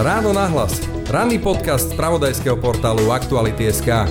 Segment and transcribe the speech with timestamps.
[0.00, 0.80] Ráno nahlas.
[1.12, 4.08] Ranný podcast z pravodajského portálu Aktuality.sk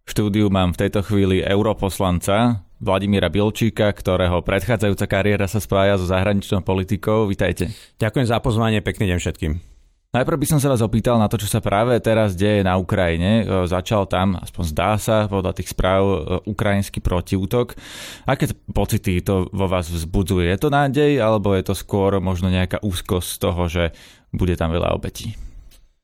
[0.00, 6.08] V štúdiu mám v tejto chvíli europoslanca Vladimíra Bilčíka, ktorého predchádzajúca kariéra sa spája so
[6.08, 7.28] zahraničnou politikou.
[7.28, 7.68] Vítajte.
[8.00, 9.67] Ďakujem za pozvanie, pekný deň všetkým.
[10.08, 13.44] Najprv by som sa vás opýtal na to, čo sa práve teraz deje na Ukrajine.
[13.44, 16.16] E, začal tam, aspoň zdá sa, podľa tých správ, e,
[16.48, 17.76] ukrajinský protiútok.
[18.24, 20.48] Aké pocity to vo vás vzbudzuje?
[20.48, 23.84] Je to nádej, alebo je to skôr možno nejaká úzkosť z toho, že
[24.32, 25.36] bude tam veľa obetí?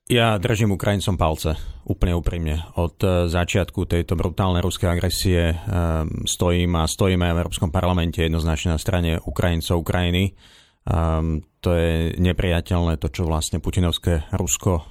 [0.05, 1.57] Ja držím Ukrajincom palce,
[1.89, 2.61] úplne úprimne.
[2.77, 5.57] Od e, začiatku tejto brutálnej ruskej agresie
[6.29, 10.37] stojím a stojíme v Európskom parlamente jednoznačne na strane Ukrajincov Ukrajiny
[10.85, 14.85] Um, to je nepriateľné to, čo vlastne putinovské Rusko uh,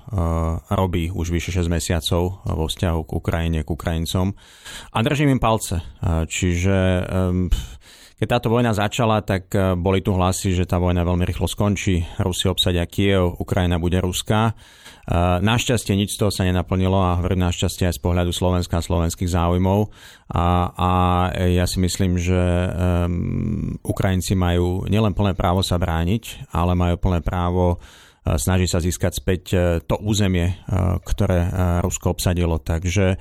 [0.75, 4.35] robí už vyše 6 mesiacov vo vzťahu k Ukrajine, k Ukrajincom.
[4.91, 5.79] A držím im palce.
[6.03, 7.07] Uh, čiže
[8.15, 12.03] keď táto vojna začala, tak uh, boli tu hlasy, že tá vojna veľmi rýchlo skončí.
[12.23, 14.55] Rusi obsadia Kiev, Ukrajina bude ruská.
[15.45, 19.37] Našťastie nič z toho sa nenaplnilo a hovorím našťastie aj z pohľadu Slovenska a slovenských
[19.37, 19.93] záujmov.
[20.33, 20.91] A, a
[21.45, 27.21] ja si myslím, že um, Ukrajinci majú nielen plné právo sa brániť, ale majú plné
[27.21, 27.85] právo
[28.25, 29.43] snaží sa získať späť
[29.85, 30.57] to územie,
[31.05, 31.45] ktoré
[31.85, 32.57] Rusko obsadilo.
[32.57, 33.21] Takže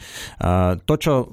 [0.84, 1.28] to, čo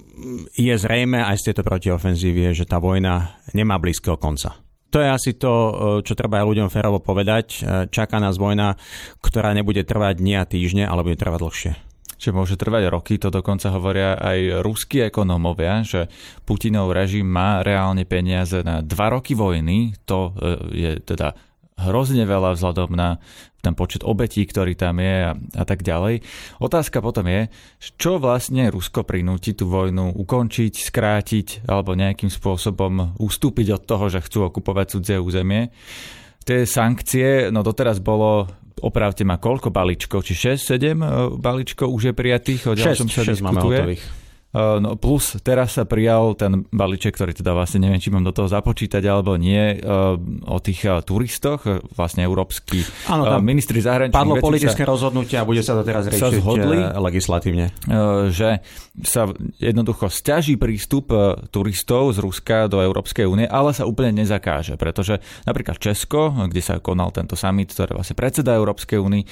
[0.58, 4.58] je zrejme aj z tejto protiofenzívy, je, že tá vojna nemá blízkeho konca.
[4.90, 7.46] To je asi to, e, čo treba aj ľuďom férovo povedať.
[7.46, 7.58] E,
[7.94, 8.74] čaká nás vojna,
[9.22, 11.72] ktorá nebude trvať dni a týždne, ale bude trvať dlhšie.
[12.20, 16.10] Čiže môže trvať roky, to dokonca hovoria aj ruskí ekonómovia, že
[16.44, 20.42] Putinov režim má reálne peniaze na dva roky vojny, to e,
[20.74, 21.32] je teda
[21.88, 23.16] hrozne veľa vzhľadom na
[23.60, 26.24] ten počet obetí, ktorý tam je a, a tak ďalej.
[26.64, 27.52] Otázka potom je,
[28.00, 34.24] čo vlastne Rusko prinúti tú vojnu ukončiť, skrátiť alebo nejakým spôsobom ustúpiť od toho, že
[34.24, 35.68] chcú okupovať cudzie územie.
[36.40, 38.48] Tie sankcie, no doteraz bolo
[38.80, 43.60] opravte ma koľko balíčkov, či 6-7 balíčkov už je prijatých, o 6, sa 6 máme
[43.60, 44.19] hotových.
[44.50, 48.34] Eh, no plus teraz sa prijal ten balíček, ktorý teda vlastne neviem, či mám do
[48.34, 49.84] toho započítať alebo nie, eh,
[50.42, 51.62] o tých eh, turistoch,
[51.94, 56.42] vlastne európsky Áno, ministri zahraničných Padlo politické sa, rozhodnutie a bude sa to teraz riešiť
[56.42, 57.70] zhodli, legislatívne.
[58.34, 58.58] Že
[59.06, 59.30] sa
[59.62, 61.14] jednoducho stiaží prístup
[61.54, 66.82] turistov z Ruska do Európskej únie, ale sa úplne nezakáže, pretože napríklad Česko, kde sa
[66.82, 69.22] konal tento summit, ktoré vlastne predseda Európskej únii,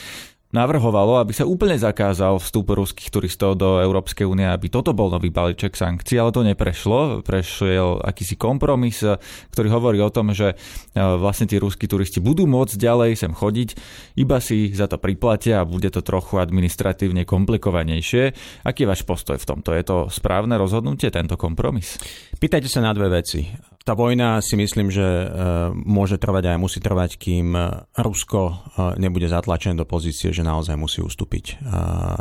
[0.48, 5.28] navrhovalo, aby sa úplne zakázal vstup ruských turistov do Európskej únie, aby toto bol nový
[5.28, 7.20] balíček sankcií, ale to neprešlo.
[7.20, 9.04] Prešiel akýsi kompromis,
[9.52, 13.68] ktorý hovorí o tom, že e, vlastne tí ruskí turisti budú môcť ďalej sem chodiť,
[14.16, 18.32] iba si za to priplatia a bude to trochu administratívne komplikovanejšie.
[18.64, 19.76] Aký je váš postoj v tomto?
[19.76, 22.00] Je to správne rozhodnutie, tento kompromis?
[22.40, 23.44] Pýtajte sa na dve veci.
[23.88, 25.26] Tá vojna si myslím, že e,
[25.72, 27.56] môže trvať aj musí trvať, kým
[27.96, 28.54] Rusko e,
[29.00, 31.56] nebude zatlačené do pozície, že naozaj musí ustúpiť.
[31.56, 31.72] E,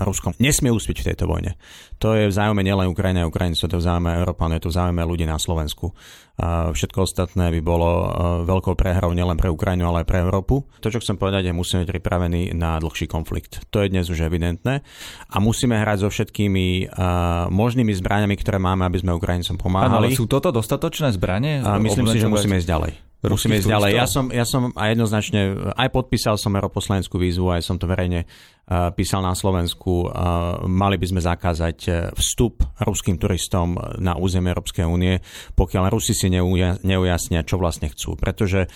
[0.07, 1.59] Rusko nesmie úspiť v tejto vojne.
[1.99, 4.71] To je v záujme nielen Ukrajiny a Ukrajincov, to je v záujme Európanov, je to
[4.71, 5.91] v záujme ľudí na Slovensku.
[6.37, 7.89] Všetko ostatné by bolo
[8.45, 10.69] veľkou prehrou nielen pre Ukrajinu, ale aj pre Európu.
[10.85, 13.65] To, čo chcem povedať, je, musíme byť pripravení na dlhší konflikt.
[13.73, 14.85] To je dnes už evidentné
[15.33, 16.93] a musíme hrať so všetkými
[17.49, 20.13] možnými zbraniami, ktoré máme, aby sme Ukrajincom pomáhali.
[20.13, 21.65] Ano, sú toto dostatočné zbranie?
[21.65, 22.91] A myslím si, že musíme ísť ďalej.
[23.17, 23.91] Musíme ísť ďalej.
[23.97, 28.29] Ja som, ja som aj jednoznačne, aj podpísal som europoslaneckú výzvu, aj som to verejne
[28.67, 30.11] písal na Slovensku,
[30.67, 31.89] mali by sme zakázať e,
[32.19, 35.23] vstup ruským turistom na územie Európskej únie,
[35.55, 38.19] pokiaľ Rusi si neujasnia, čo vlastne chcú.
[38.19, 38.67] Pretože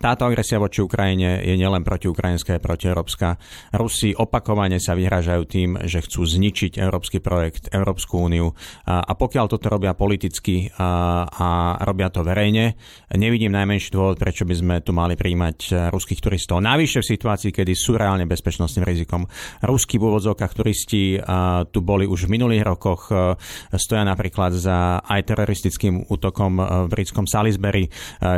[0.00, 3.36] táto agresia voči Ukrajine je nielen proti ukrajinská, je proti európska.
[3.76, 8.56] Rusi opakovane sa vyhražajú tým, že chcú zničiť európsky projekt, Európsku úniu
[8.88, 12.74] a pokiaľ toto robia politicky a robia to verejne,
[13.14, 16.62] nevidím najmenší dôvod, prečo by sme tu mali príjmať e, ruských turistov.
[16.62, 18.93] Navyše v situácii, kedy sú reálne bezpečnostným rizikom.
[19.62, 21.18] Ruskí v turisti
[21.72, 23.34] tu boli už v minulých rokoch, e,
[23.74, 27.90] stoja napríklad za aj teroristickým útokom e, v britskom Salisbury, e,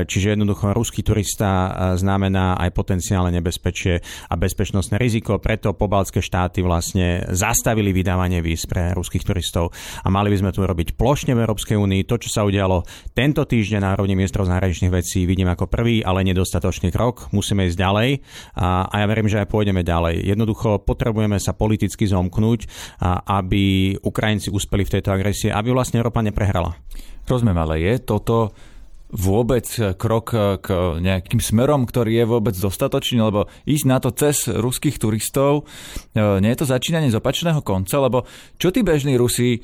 [0.09, 4.01] čiže jednoducho ruský turista znamená aj potenciálne nebezpečie
[4.31, 10.33] a bezpečnostné riziko, preto pobaltské štáty vlastne zastavili vydávanie víz pre ruských turistov a mali
[10.33, 12.09] by sme tu robiť plošne v Európskej únii.
[12.09, 12.83] To, čo sa udialo
[13.13, 17.29] tento týždeň na úrovni ministrov zahraničných vecí, vidím ako prvý, ale nedostatočný krok.
[17.37, 18.09] Musíme ísť ďalej
[18.57, 20.25] a, a ja verím, že aj pôjdeme ďalej.
[20.25, 22.71] Jedno Jednoducho potrebujeme sa politicky zomknúť,
[23.27, 26.79] aby Ukrajinci uspeli v tejto agresie, aby vlastne Európa neprehrala.
[27.27, 28.55] Rozumiem, ale je toto
[29.11, 29.67] vôbec
[29.99, 30.31] krok
[30.63, 30.67] k
[31.03, 35.67] nejakým smerom, ktorý je vôbec dostatočný, lebo ísť na to cez ruských turistov,
[36.15, 38.23] e, nie je to začínanie z opačného konca, lebo
[38.59, 39.61] čo tí bežní Rusi e,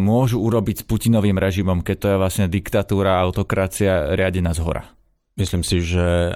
[0.00, 4.84] môžu urobiť s Putinovým režimom, keď to je vlastne diktatúra, autokracia riadená z hora?
[5.34, 6.30] Myslím si, že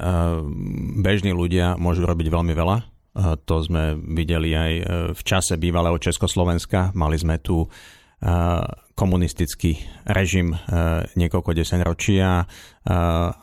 [0.99, 2.98] bežní ľudia môžu robiť veľmi veľa.
[3.19, 4.73] To sme videli aj
[5.11, 6.95] v čase bývalého Československa.
[6.95, 7.67] Mali sme tu
[8.95, 10.55] komunistický režim
[11.19, 12.78] niekoľko desaťročia Uh,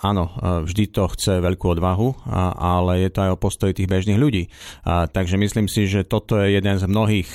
[0.01, 2.25] áno, uh, vždy to chce veľkú odvahu,
[2.57, 4.49] ale je to aj o postoji tých bežných ľudí.
[4.81, 7.29] Uh, takže myslím si, že toto je jeden z mnohých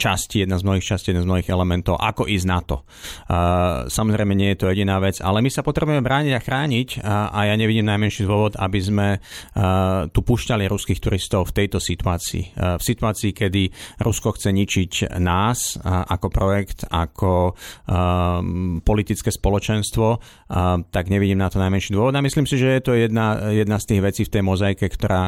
[0.00, 2.86] častí, jedna z mnohých častí, jeden z mnohých elementov, ako ísť na to.
[3.90, 7.54] Samozrejme nie je to jediná vec, ale my sa potrebujeme brániť a chrániť a ja
[7.58, 9.08] nevidím najmenší dôvod, aby sme
[10.14, 12.54] tu pušťali ruských turistov v tejto situácii.
[12.54, 13.62] V situácii, kedy
[14.06, 17.58] Rusko chce ničiť nás ako projekt, ako
[18.86, 20.06] politické spoločenstvo,
[20.94, 23.82] tak nevidím nevidím na to najmenší dôvod a myslím si, že je to jedna, jedna
[23.82, 25.22] z tých vecí v tej mozaike, ktorá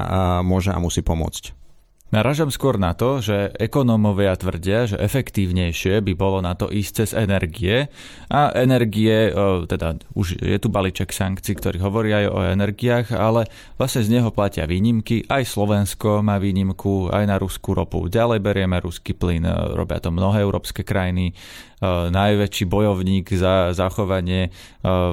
[0.47, 1.59] môže a musí pomôcť.
[2.08, 7.10] Naražam skôr na to, že ekonómovia tvrdia, že efektívnejšie by bolo na to ísť cez
[7.12, 7.93] energie
[8.32, 9.28] a energie,
[9.69, 13.44] teda už je tu balíček sankcií, ktorý hovorí aj o energiách, ale
[13.76, 15.28] vlastne z neho platia výnimky.
[15.28, 18.08] Aj Slovensko má výnimku, aj na ruskú ropu.
[18.08, 19.44] Ďalej berieme ruský plyn,
[19.76, 21.37] robia to mnohé európske krajiny.
[21.84, 24.49] Najväčší bojovník za zachovanie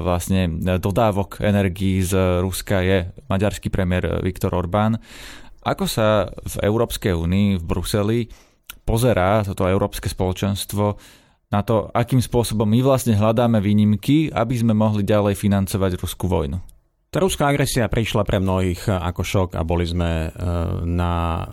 [0.00, 0.48] vlastne
[0.80, 4.96] dodávok energií z Ruska je maďarský premiér Viktor Orbán.
[5.66, 8.20] Ako sa v Európskej únii, v Bruseli,
[8.86, 10.94] pozerá toto európske spoločenstvo
[11.50, 16.58] na to, akým spôsobom my vlastne hľadáme výnimky, aby sme mohli ďalej financovať ruskú vojnu?
[17.06, 20.28] Tá ruská agresia prišla pre mnohých ako šok a boli sme e,
[20.84, 21.44] na e,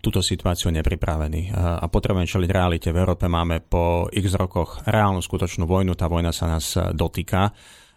[0.00, 1.48] túto situáciu nepripravení.
[1.48, 2.88] E, a potrebujeme čeliť realite.
[2.90, 7.52] V Európe máme po x rokoch reálnu skutočnú vojnu, tá vojna sa nás dotýka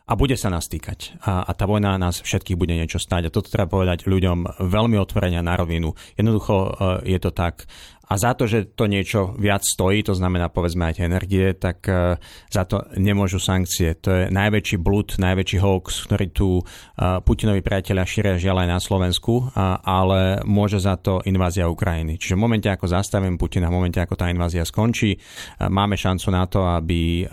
[0.08, 1.20] a bude sa nás týkať.
[1.20, 3.28] A, a tá vojna nás všetkých bude niečo stáť.
[3.28, 5.92] A toto treba povedať ľuďom veľmi otvorene na rovinu.
[6.16, 6.70] Jednoducho uh,
[7.04, 7.68] je to tak.
[8.08, 11.84] A za to, že to niečo viac stojí, to znamená povedzme aj tie energie, tak
[11.92, 12.16] uh,
[12.48, 14.00] za to nemôžu sankcie.
[14.00, 18.80] To je najväčší blud, najväčší hoax, ktorý tu uh, Putinovi priateľia šíria žiaľ aj na
[18.80, 19.52] Slovensku,
[19.84, 22.16] ale môže za to invázia Ukrajiny.
[22.16, 25.20] Čiže v momente, ako zastavím Putina, v momente, ako tá invázia skončí,
[25.68, 27.28] máme šancu na to, aby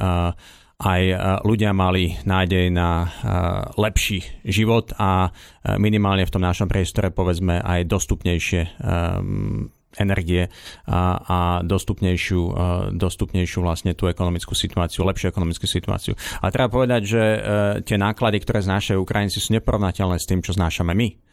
[0.82, 1.16] aj e,
[1.46, 3.08] ľudia mali nádej na e,
[3.78, 8.62] lepší život a e, minimálne v tom našom priestore povedzme aj dostupnejšie
[9.94, 10.50] energie
[10.90, 12.42] a, a dostupnejšiu,
[12.98, 16.18] dostupnejšiu vlastne tú ekonomickú situáciu, lepšiu ekonomickú situáciu.
[16.42, 17.22] A treba povedať, že
[17.86, 21.23] tie náklady, ktoré znášajú Ukrajinci, sú neporovnateľné s tým, čo znášame my.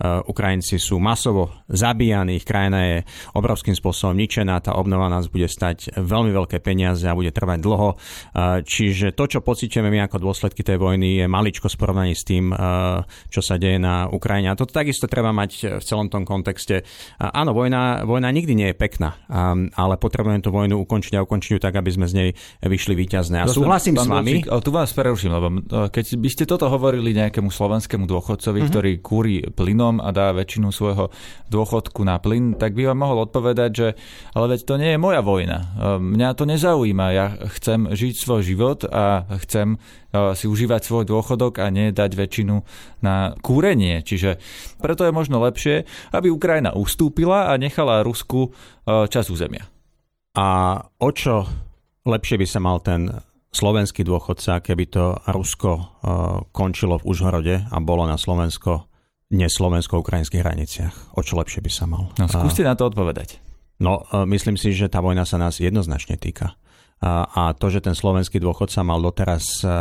[0.00, 2.96] Eh, Ukrajinci sú masovo zabíjani, ich krajina je
[3.36, 8.00] obrovským spôsobom ničená, tá obnova nás bude stať veľmi veľké peniaze a bude trvať dlho.
[8.00, 12.24] Eh, čiže to, čo pociťujeme my ako dôsledky tej vojny, je maličko v porovnaní s
[12.24, 14.48] tým, eh, čo sa deje na Ukrajine.
[14.48, 16.88] A toto takisto treba mať v celom tom kontexte.
[17.20, 19.20] Áno, vojna, vojna nikdy nie je pekná,
[19.76, 22.28] ale potrebujeme tú vojnu ukončiť a ukončiť ju tak, aby sme z nej
[22.64, 23.44] vyšli víťazné.
[23.44, 24.42] A súhlasím s vami.
[24.46, 25.48] Tu vás preruším, lebo
[25.90, 28.70] keď by ste toto hovorili nejakému slovenskému dôchodcovi, uh-huh.
[28.70, 31.10] ktorý kúri plynom, plynom a dá väčšinu svojho
[31.50, 33.88] dôchodku na plyn, tak by vám mohol odpovedať, že
[34.38, 35.58] ale veď to nie je moja vojna.
[35.58, 35.66] E,
[35.98, 37.06] mňa to nezaujíma.
[37.10, 37.26] Ja
[37.58, 39.78] chcem žiť svoj život a chcem e,
[40.38, 42.62] si užívať svoj dôchodok a nie dať väčšinu
[43.02, 43.98] na kúrenie.
[44.06, 44.38] Čiže
[44.78, 45.82] preto je možno lepšie,
[46.14, 48.50] aby Ukrajina ustúpila a nechala Rusku
[48.86, 49.66] e, čas územia.
[50.38, 51.50] A o čo
[52.06, 53.10] lepšie by sa mal ten
[53.50, 55.98] slovenský dôchodca, keby to Rusko
[56.54, 58.89] končilo v Užhorode a bolo na Slovensko
[59.30, 60.94] neslovensko-ukrajinských hraniciach.
[61.14, 62.10] O čo lepšie by sa mal.
[62.18, 63.38] No, skúste na to odpovedať.
[63.80, 66.58] No, e, myslím si, že tá vojna sa nás jednoznačne týka.
[67.00, 69.72] A to, že ten slovenský dôchodca mal doteraz e, e,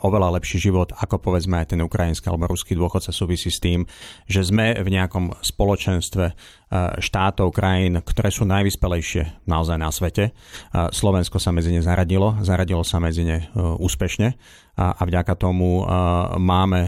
[0.00, 3.84] oveľa lepší život, ako povedzme aj ten ukrajinský alebo ruský dôchodca súvisí s tým,
[4.24, 6.24] že sme v nejakom spoločenstve
[6.98, 10.34] štátov, krajín, ktoré sú najvyspelejšie naozaj na svete.
[10.72, 14.34] Slovensko sa medzi ne zaradilo, zaradilo sa medzi ne úspešne
[14.74, 15.86] a, vďaka tomu
[16.38, 16.80] máme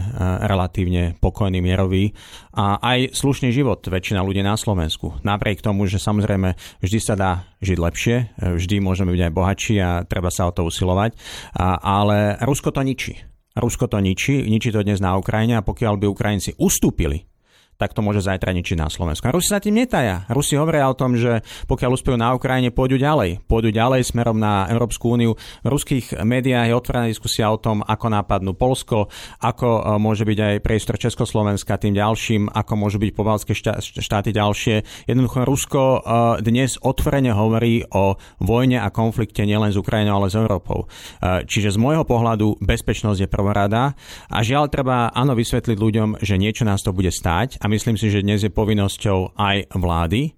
[0.43, 2.11] relatívne pokojný, mierový
[2.51, 5.23] a aj slušný život väčšina ľudí na Slovensku.
[5.23, 7.31] Napriek tomu, že samozrejme vždy sa dá
[7.63, 11.15] žiť lepšie, vždy môžeme byť aj bohatší a treba sa o to usilovať,
[11.83, 13.15] ale Rusko to ničí.
[13.57, 17.26] Rusko to ničí, ničí to dnes na Ukrajine a pokiaľ by Ukrajinci ustúpili
[17.77, 19.29] tak to môže zajtra ničiť na Slovensku.
[19.29, 20.25] A Rusi sa tým netaja.
[20.33, 23.45] Rusi hovoria o tom, že pokiaľ uspejú na Ukrajine, pôjdu ďalej.
[23.45, 25.37] Pôjdu ďalej smerom na Európsku úniu.
[25.61, 29.13] V ruských médiách je otvorená diskusia o tom, ako nápadnú Polsko,
[29.45, 33.53] ako e, môže byť aj priestor Československa tým ďalším, ako môžu byť povalské
[34.01, 35.05] štáty ďalšie.
[35.05, 35.99] Jednoducho Rusko e,
[36.41, 40.89] dnes otvorene hovorí o vojne a konflikte nielen s Ukrajinou, ale s Európou.
[41.21, 43.93] E, čiže z môjho pohľadu bezpečnosť je prvorada
[44.33, 48.07] a žiaľ treba áno vysvetliť ľuďom, že niečo nás to bude stáť a myslím si,
[48.07, 50.31] že dnes je povinnosťou aj vlády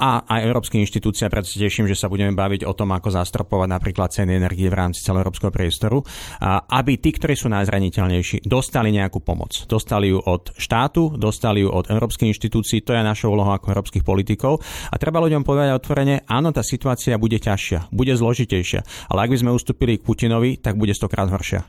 [0.00, 3.68] a aj európske inštitúcie, preto sa teším, že sa budeme baviť o tom, ako zastropovať
[3.68, 6.00] napríklad ceny energie v rámci celého európskeho priestoru,
[6.72, 9.68] aby tí, ktorí sú najzraniteľnejší, dostali nejakú pomoc.
[9.68, 14.00] Dostali ju od štátu, dostali ju od európskych inštitúcií, to je našou úlohou ako európskych
[14.00, 14.64] politikov.
[14.88, 19.40] A treba ľuďom povedať otvorene, áno, tá situácia bude ťažšia, bude zložitejšia, ale ak by
[19.44, 21.60] sme ustúpili k Putinovi, tak bude stokrát horšia.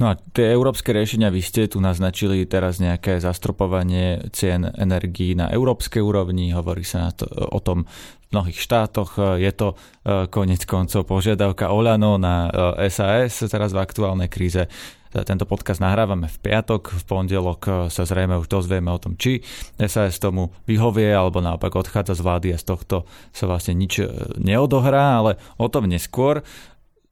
[0.00, 5.52] No a tie európske riešenia, vy ste tu naznačili teraz nejaké zastropovanie cien energií na
[5.52, 9.36] európskej úrovni, hovorí sa to, o tom v mnohých štátoch.
[9.36, 12.48] Je to e, konec koncov požiadavka Olano na
[12.88, 14.72] SAS e, teraz v aktuálnej kríze.
[15.10, 19.42] Tento podcast nahrávame v piatok, v pondelok sa zrejme už dozvieme o tom, či
[19.74, 22.96] SAS tomu vyhovie alebo naopak odchádza z vlády a z tohto
[23.34, 24.06] sa vlastne nič
[24.38, 26.46] neodohrá, ale o tom neskôr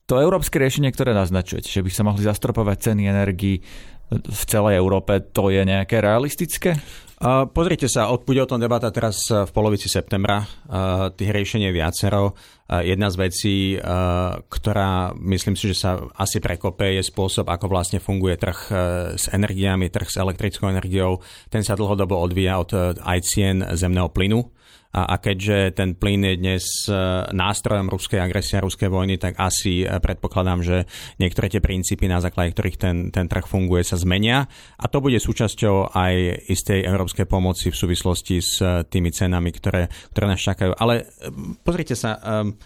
[0.09, 3.61] to európske riešenie, ktoré naznačujete, že by sa mohli zastropovať ceny energii
[4.09, 6.81] v celej Európe, to je nejaké realistické?
[7.53, 10.39] Pozrite sa, odpude o tom debata teraz v polovici septembra.
[10.71, 12.39] Uh, tých riešení je viacero.
[12.71, 13.57] Jedna z vecí,
[14.49, 18.61] ktorá myslím si, že sa asi prekope, je spôsob, ako vlastne funguje trh
[19.19, 21.19] s energiami, trh s elektrickou energiou.
[21.49, 24.45] Ten sa dlhodobo odvíja od aj cien zemného plynu
[24.89, 26.93] a, a keďže ten plyn je dnes e,
[27.37, 30.77] nástrojom ruskej agresie a ruskej vojny, tak asi e, predpokladám, že
[31.21, 34.49] niektoré tie princípy, na základe ktorých ten, ten trh funguje, sa zmenia.
[34.81, 36.15] A to bude súčasťou aj
[36.49, 40.73] istej európskej pomoci v súvislosti s e, tými cenami, ktoré, ktoré nás čakajú.
[40.73, 41.05] Ale
[41.61, 42.57] pozrite sa, um,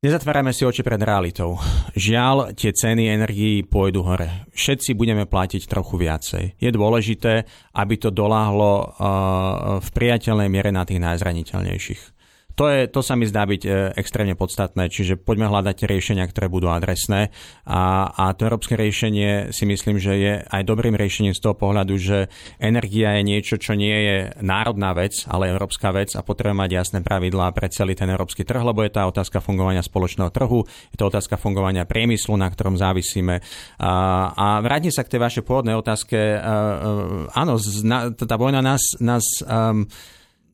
[0.00, 1.60] Nezatvárame si oči pred realitou.
[1.92, 4.48] Žiaľ, tie ceny energií pôjdu hore.
[4.56, 6.56] Všetci budeme platiť trochu viacej.
[6.56, 7.44] Je dôležité,
[7.76, 12.19] aby to doláhlo uh, v priateľnej miere na tých najzraniteľnejších
[12.60, 16.52] to, je, to sa mi zdá byť e, extrémne podstatné, čiže poďme hľadať riešenia, ktoré
[16.52, 17.32] budú adresné
[17.64, 21.96] a, a to európske riešenie si myslím, že je aj dobrým riešením z toho pohľadu,
[21.96, 22.28] že
[22.60, 26.98] energia je niečo, čo nie je národná vec, ale európska vec a potrebujeme mať jasné
[27.00, 30.60] pravidlá pre celý ten európsky trh, lebo je tá otázka fungovania spoločného trhu,
[30.92, 33.40] je to otázka fungovania priemyslu, na ktorom závisíme.
[33.80, 33.92] A,
[34.36, 36.36] a vrátim sa k tej vašej pôvodnej otázke.
[36.36, 36.52] A, a,
[37.40, 37.56] áno,
[38.12, 39.88] tá vojna nás, nás um,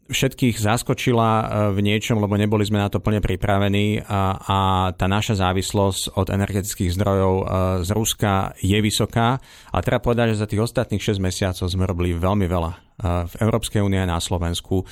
[0.07, 1.45] všetkých zaskočila e,
[1.75, 4.59] v niečom, lebo neboli sme na to plne pripravení a, a
[4.95, 7.45] tá naša závislosť od energetických zdrojov e,
[7.83, 9.43] z Ruska je vysoká.
[9.75, 13.85] A treba povedať, že za tých ostatných 6 mesiacov sme robili veľmi veľa v Európskej
[13.85, 14.85] únie a na Slovensku,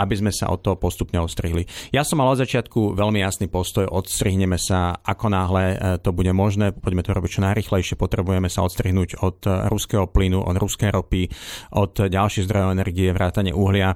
[0.00, 1.68] aby sme sa od toho postupne odstrihli.
[1.92, 6.32] Ja som mal od začiatku veľmi jasný postoj, odstrihneme sa ako náhle e, to bude
[6.32, 9.38] možné, poďme to robiť čo najrychlejšie, potrebujeme sa odstrihnúť od
[9.68, 11.28] ruského plynu, od ruskej ropy,
[11.76, 13.92] od ďalších zdrojov energie, vrátane uhlia,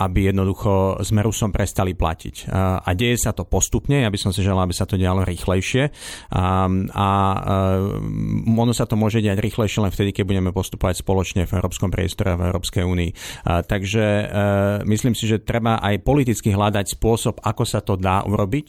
[0.00, 2.48] aby jednoducho sme Rusom prestali platiť.
[2.82, 5.90] A deje sa to postupne, ja by som si želal, aby sa to dialo rýchlejšie
[6.32, 7.08] a, a
[8.46, 12.34] ono sa to môže diať rýchlejšie len vtedy, keď budeme postupovať spoločne v európskom priestore
[12.34, 13.10] a v Európskej únii.
[13.44, 14.24] Takže e,
[14.86, 18.68] myslím si, že treba aj politicky hľadať spôsob, ako sa to dá urobiť,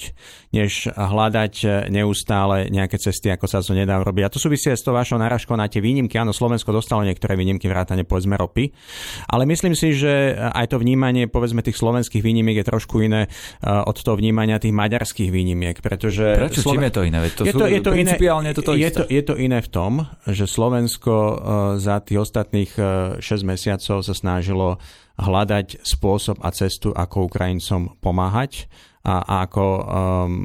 [0.51, 4.23] než hľadať neustále nejaké cesty, ako sa to nedá urobiť.
[4.25, 6.17] A to súvisí s tou vašou náražkou na tie výnimky.
[6.17, 8.73] Áno, Slovensko dostalo niektoré výnimky vrátane povedzme ropy,
[9.29, 13.29] ale myslím si, že aj to vnímanie povedzme tých slovenských výnimiek je trošku iné e,
[13.67, 16.47] od toho vnímania tých maďarských výnimiek, pretože...
[16.47, 16.63] Prečo?
[16.63, 16.75] Sloven...
[16.77, 17.17] Čím je to iné?
[17.17, 18.11] To je, to, je, to iné,
[18.55, 19.91] to, to je, to, je to iné v tom,
[20.25, 21.33] že Slovensko e,
[21.77, 22.71] za tých ostatných
[23.19, 24.79] 6 mesiacov sa snažilo
[25.19, 28.71] hľadať spôsob a cestu, ako Ukrajincom pomáhať
[29.07, 29.83] a, ako um,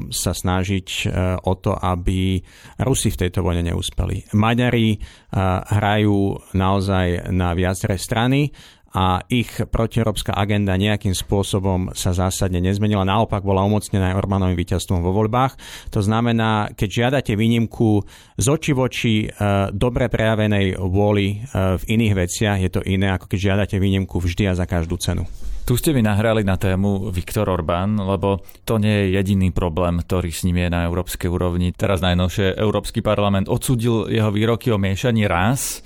[0.09, 1.11] sa snažiť uh,
[1.43, 2.39] o to, aby
[2.79, 4.31] Rusi v tejto vojne neúspeli.
[4.35, 8.49] Maďari uh, hrajú naozaj na viaceré strany
[8.93, 13.01] a ich protieurópska agenda nejakým spôsobom sa zásadne nezmenila.
[13.01, 15.57] Naopak bola umocnená Orbánovým víťazstvom vo voľbách.
[15.97, 18.05] To znamená, keď žiadate výnimku
[18.37, 19.27] z oči voči e,
[19.73, 24.53] dobre prejavenej vôli e, v iných veciach, je to iné, ako keď žiadate výnimku vždy
[24.53, 25.25] a za každú cenu.
[25.63, 30.27] Tu ste mi nahrali na tému Viktor Orbán, lebo to nie je jediný problém, ktorý
[30.27, 31.71] s ním je na európskej úrovni.
[31.71, 35.79] Teraz najnovšie Európsky parlament odsudil jeho výroky o miešaní rás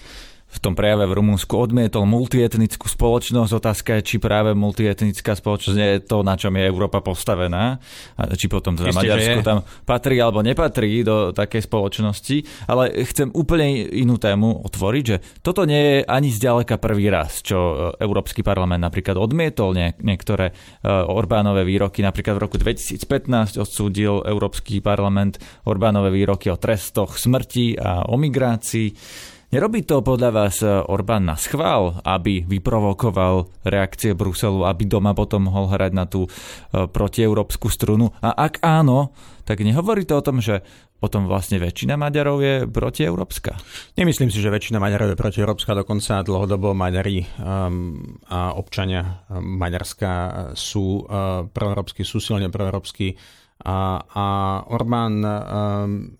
[0.47, 3.51] v tom prejave v Rumunsku odmietol multietnickú spoločnosť.
[3.51, 7.83] Otázka je, či práve multietnická spoločnosť nie je to, na čom je Európa postavená.
[8.15, 12.37] A či potom teda Isté, Maďarsko tam patrí alebo nepatrí do takej spoločnosti.
[12.71, 17.57] Ale chcem úplne inú tému otvoriť, že toto nie je ani zďaleka prvý raz, čo
[17.59, 21.99] e, Európsky parlament napríklad odmietol niektoré e, Orbánové výroky.
[21.99, 29.35] Napríklad v roku 2015 odsúdil Európsky parlament Orbánové výroky o trestoch smrti a o migrácii.
[29.47, 35.47] Nerobí to podľa vás eh, Orbán na schvál, aby vyprovokoval reakcie Bruselu, aby doma potom
[35.47, 38.11] mohol hrať na tú eh, protieurópsku strunu?
[38.19, 39.15] A ak áno,
[39.47, 40.67] tak nehovorí to o tom, že
[40.99, 43.55] potom vlastne väčšina Maďarov je protieurópska?
[43.95, 50.11] Nemyslím si, že väčšina Maďarov je protieurópska, dokonca dlhodobo Maďari um, a občania Maďarska
[50.59, 53.13] sú uh, proeurópsky, sú silne proeurópsky
[53.61, 54.25] a, a
[54.73, 55.31] Orbán um,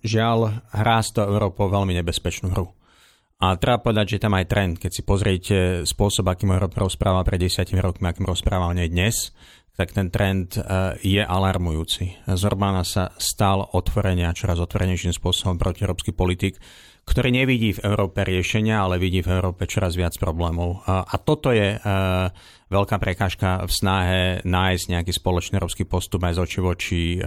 [0.06, 2.77] žiaľ hrá s tou Európou veľmi nebezpečnú hru.
[3.38, 7.78] A treba povedať, že tam aj trend, keď si pozriete spôsob, akým rozprával pred desiatimi
[7.78, 9.30] rokmi, akým rozprával nej dnes,
[9.78, 10.60] tak ten trend e,
[11.06, 12.26] je alarmujúci.
[12.26, 16.58] Z Orbána sa stal otvorenia čoraz otvorenejším spôsobom protieurópsky politik,
[17.06, 20.82] ktorý nevidí v Európe riešenia, ale vidí v Európe čoraz viac problémov.
[20.90, 21.80] A toto je e,
[22.74, 27.20] veľká prekážka v snahe nájsť nejaký spoločný európsky postup aj z oči voči e,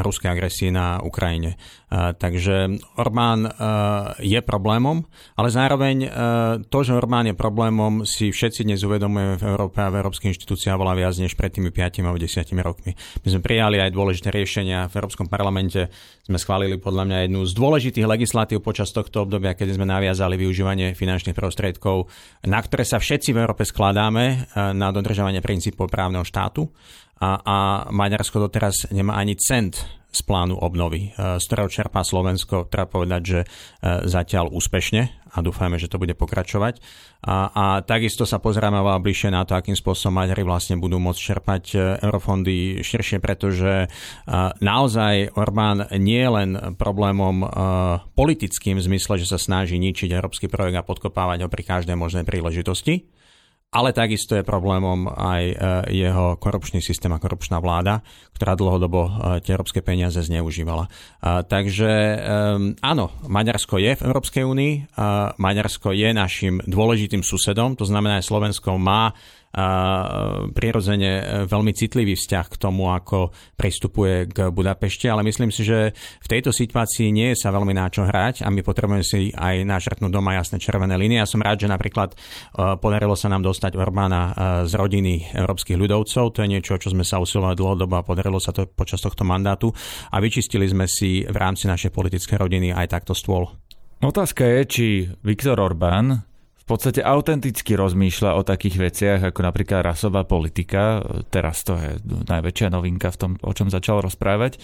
[0.00, 1.54] ruskej agresie na Ukrajine.
[1.94, 3.46] Takže Orbán
[4.18, 5.06] je problémom,
[5.38, 6.10] ale zároveň
[6.66, 10.74] to, že Orbán je problémom, si všetci dnes uvedomujeme v Európe a v európskych inštitúciách
[10.74, 12.98] veľa viac než pred tými 5 alebo 10 rokmi.
[13.22, 15.86] My sme prijali aj dôležité riešenia v Európskom parlamente.
[16.26, 20.98] Sme schválili podľa mňa jednu z dôležitých legislatív počas tohto obdobia, kedy sme naviazali využívanie
[20.98, 22.10] finančných prostriedkov,
[22.50, 26.66] na ktoré sa všetci v Európe skladáme na dodržovanie princípov právneho štátu
[27.20, 27.56] a, a
[27.94, 33.22] Maďarsko doteraz nemá ani cent z plánu obnovy, e, z ktorého čerpá Slovensko, treba povedať,
[33.26, 33.46] že e,
[34.06, 36.78] zatiaľ úspešne a dúfajme, že to bude pokračovať.
[37.26, 41.18] A, a takisto sa pozrieme oveľa bližšie na to, akým spôsobom Maďari vlastne budú môcť
[41.18, 43.90] čerpať e, eurofondy širšie, pretože
[44.62, 47.42] naozaj Orbán nie je len problémom
[48.14, 52.22] politickým v zmysle, že sa snaží ničiť európsky projekt a podkopávať ho pri každej možnej
[52.22, 53.08] príležitosti,
[53.74, 55.56] ale takisto je problémom aj e,
[55.98, 58.06] jeho korupčný systém a korupčná vláda,
[58.38, 59.10] ktorá dlhodobo e,
[59.42, 60.86] tie európske peniaze zneužívala.
[61.24, 61.92] Takže
[62.84, 64.74] áno, Maďarsko je v Európskej únii,
[65.40, 69.16] Maďarsko je našim dôležitým susedom, to znamená, že Slovensko má
[70.50, 75.94] prirodzene e, veľmi citlivý vzťah k tomu, ako pristupuje k Budapešti, ale myslím si, že
[75.94, 79.62] v tejto situácii nie je sa veľmi na čo hrať a my potrebujeme si aj
[79.62, 81.22] našrtnúť doma jasné červené línie.
[81.22, 82.16] Ja som rád, že napríklad e,
[82.82, 84.32] podarilo sa nám dostať Orbána e,
[84.66, 86.34] z rodiny európskych ľudovcov.
[86.34, 89.70] To je niečo, čo sme sa usilovali dlhodobo a podarilo sa to počas tohto mandátu
[90.10, 93.54] a vyčistili sme si v rámci našej politickej rodiny aj takto stôl.
[94.02, 94.86] Otázka je, či
[95.24, 96.33] Viktor Orbán
[96.64, 101.04] v podstate autenticky rozmýšľa o takých veciach ako napríklad rasová politika.
[101.28, 104.56] Teraz to je najväčšia novinka v tom, o čom začal rozprávať.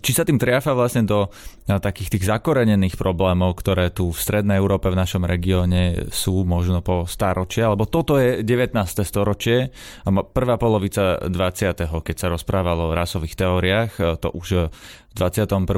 [0.00, 1.28] Či sa tým triafa vlastne do
[1.68, 7.04] takých tých zakorenených problémov, ktoré tu v Strednej Európe, v našom regióne sú možno po
[7.04, 8.72] stáročia, alebo toto je 19.
[9.04, 9.68] storočie
[10.02, 11.84] a prvá polovica 20.
[11.84, 15.68] keď sa rozprávalo o rasových teóriách, to už v 21.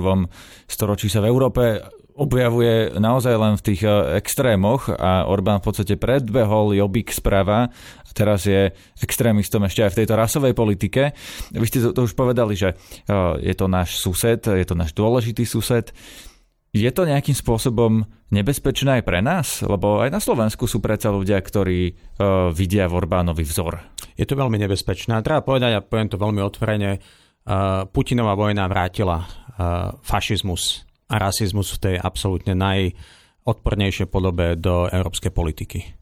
[0.71, 1.83] storočí sa v Európe
[2.14, 3.90] objavuje naozaj len v tých e,
[4.22, 7.68] extrémoch a Orbán v podstate predbehol Jobbik sprava
[8.07, 8.70] a teraz je
[9.03, 11.11] extrémistom ešte aj v tejto rasovej politike.
[11.50, 15.42] Vy ste to už povedali, že e, je to náš sused, je to náš dôležitý
[15.42, 15.90] sused.
[16.74, 18.03] Je to nejakým spôsobom
[18.35, 19.62] nebezpečné aj pre nás?
[19.62, 23.79] Lebo aj na Slovensku sú predsa ľudia, ktorí uh, vidia v Orbánovi vzor.
[24.18, 25.22] Je to veľmi nebezpečné.
[25.22, 30.83] Treba povedať, a poviem to veľmi otvorene, uh, Putinová vojna vrátila uh, fašizmus
[31.14, 35.94] a rasizmus v tej absolútne najodpornejšej podobe do európskej politiky.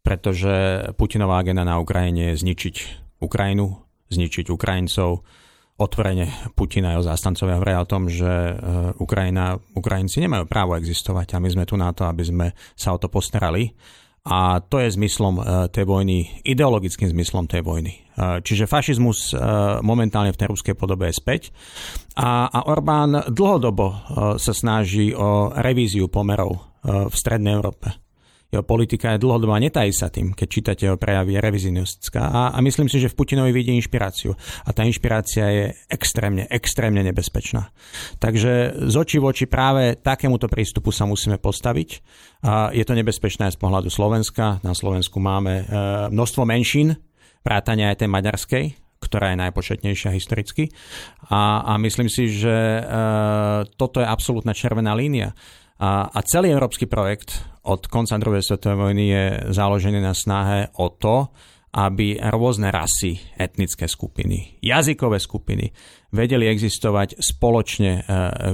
[0.00, 2.76] Pretože Putinová agenda na Ukrajine je zničiť
[3.20, 3.76] Ukrajinu,
[4.08, 5.20] zničiť Ukrajincov.
[5.78, 6.26] Otvorene
[6.58, 8.52] Putin a jeho zástancovia hovoria o tom, že e,
[8.98, 12.98] Ukrajina, Ukrajinci nemajú právo existovať a my sme tu na to, aby sme sa o
[12.98, 13.70] to postarali.
[14.28, 18.08] A to je zmyslom e, tej vojny, ideologickým zmyslom tej vojny.
[18.18, 19.38] Eh, čiže fašizmus eh,
[19.78, 21.42] momentálne v tej ruskej podobe je späť.
[22.18, 23.94] A, a Orbán dlhodobo
[24.42, 28.07] sa snaží o revíziu pomerov v Strednej Európe.
[28.48, 32.32] Jeho politika je dlhodobá, netají sa tým, keď čítate jeho prejavy, je revizionistická.
[32.32, 34.32] A, a myslím si, že v Putinovi vidí inšpiráciu.
[34.64, 37.68] A tá inšpirácia je extrémne, extrémne nebezpečná.
[38.16, 42.00] Takže z očí v oči práve takémuto prístupu sa musíme postaviť.
[42.48, 44.64] A je to nebezpečné aj z pohľadu Slovenska.
[44.64, 45.64] Na Slovensku máme e,
[46.08, 46.96] množstvo menšín,
[47.44, 48.64] vrátane aj tej maďarskej,
[48.96, 50.72] ktorá je najpočetnejšia historicky.
[51.28, 52.82] A, a myslím si, že e,
[53.76, 55.36] toto je absolútna červená línia.
[55.78, 60.90] A, a celý európsky projekt od konca druhej svetovej vojny je založený na snahe o
[60.90, 61.30] to,
[61.68, 65.68] aby rôzne rasy, etnické skupiny, jazykové skupiny
[66.08, 68.02] vedeli existovať spoločne e,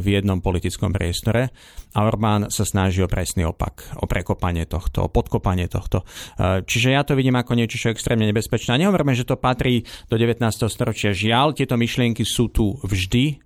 [0.02, 1.54] v jednom politickom priestore
[1.94, 6.02] a Orbán sa snaží o presný opak, o prekopanie tohto, o podkopanie tohto.
[6.02, 8.82] E, čiže ja to vidím ako niečo, čo je extrémne nebezpečné.
[8.82, 10.42] Nehovoríme, že to patrí do 19.
[10.66, 11.14] storočia.
[11.14, 13.43] Žiaľ, tieto myšlienky sú tu vždy,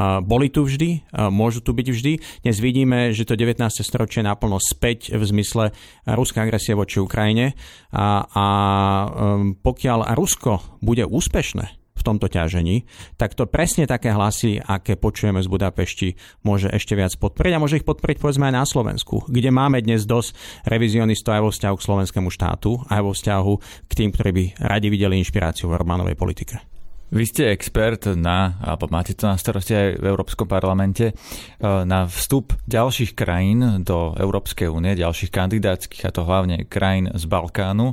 [0.00, 2.12] boli tu vždy, môžu tu byť vždy.
[2.44, 3.60] Dnes vidíme, že to 19.
[3.84, 5.76] storočie naplno späť v zmysle
[6.08, 7.52] ruská agresie voči Ukrajine
[7.92, 8.46] a, a
[9.12, 12.88] um, pokiaľ Rusko bude úspešné v tomto ťažení,
[13.20, 16.08] tak to presne také hlasy, aké počujeme z Budapešti,
[16.42, 20.08] môže ešte viac podporiť a môže ich podporiť povedzme aj na Slovensku, kde máme dnes
[20.08, 20.34] dosť
[20.66, 23.52] revizionistov aj vo vzťahu k slovenskému štátu, aj vo vzťahu
[23.86, 26.71] k tým, ktorí by radi videli inšpiráciu v Orbánovej politike.
[27.12, 31.14] Vy ste expert na, alebo máte to na starosti aj v Európskom parlamente, e,
[31.60, 37.92] na vstup ďalších krajín do Európskej únie, ďalších kandidátskych, a to hlavne krajín z Balkánu.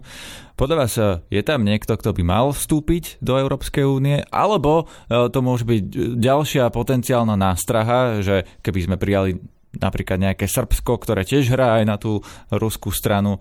[0.56, 5.28] Podľa vás e, je tam niekto, kto by mal vstúpiť do Európskej únie, alebo e,
[5.28, 9.36] to môže byť ďalšia potenciálna nástraha, že keby sme prijali
[9.78, 13.38] napríklad nejaké Srbsko, ktoré tiež hrá aj na tú ruskú stranu.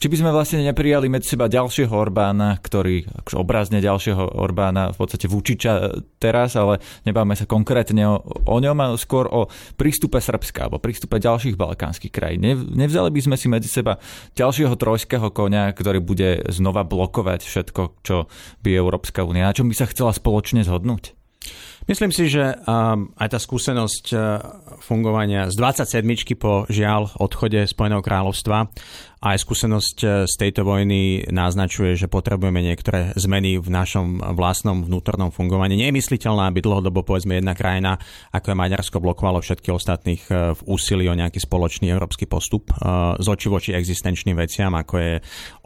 [0.00, 3.04] Či by sme vlastne neprijali medzi seba ďalšieho Orbána, ktorý,
[3.36, 8.96] obrazne ďalšieho Orbána, v podstate Vučiča teraz, ale nebáme sa konkrétne o, o ňom, ale
[8.96, 12.48] skôr o prístupe Srbska alebo prístupe ďalších balkánskych krajín.
[12.72, 14.00] Nevzali by sme si medzi seba
[14.40, 18.24] ďalšieho trojského konia, ktorý bude znova blokovať všetko, čo
[18.64, 21.19] by Európska únia, na čom by sa chcela spoločne zhodnúť?
[21.88, 24.20] Myslím si, že um, aj tá skúsenosť uh,
[24.84, 26.04] fungovania z 27.
[26.36, 28.68] po žiaľ odchode Spojeného kráľovstva
[29.20, 35.28] aj skúsenosť e, z tejto vojny naznačuje, že potrebujeme niektoré zmeny v našom vlastnom vnútornom
[35.28, 35.76] fungovaní.
[35.76, 38.00] Nie je mysliteľné, aby dlhodobo povedzme jedna krajina,
[38.32, 42.80] ako je Maďarsko, blokovalo všetkých ostatných e, v úsilí o nejaký spoločný európsky postup e,
[43.20, 45.12] z oči voči existenčným veciam, ako je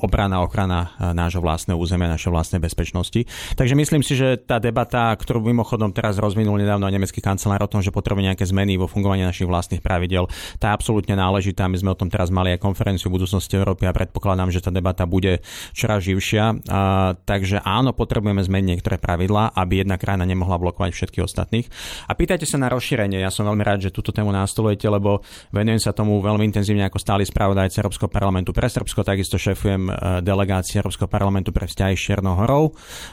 [0.03, 3.23] obrana, ochrana nášho vlastného územia, našej vlastnej bezpečnosti.
[3.55, 7.81] Takže myslím si, že tá debata, ktorú mimochodom teraz rozvinul nedávno nemecký kancelár o tom,
[7.81, 10.27] že potrebuje nejaké zmeny vo fungovaní našich vlastných pravidel,
[10.59, 11.71] tá je absolútne náležitá.
[11.71, 14.71] My sme o tom teraz mali aj konferenciu budúcnosti budúcnosti Európy a predpokladám, že tá
[14.73, 15.45] debata bude
[15.77, 16.65] čoraz živšia.
[16.73, 21.67] A, takže áno, potrebujeme zmeniť niektoré pravidlá, aby jedna krajina nemohla blokovať všetkých ostatných.
[22.09, 23.21] A pýtajte sa na rozšírenie.
[23.21, 25.21] Ja som veľmi rád, že túto tému nastolujete, lebo
[25.53, 29.93] venujem sa tomu veľmi intenzívne ako stály spravodajca Európskeho parlamentu pre Srbsko, takisto šefujem e,
[30.25, 32.37] delegácie Európskeho parlamentu pre vzťahy s Čiernou.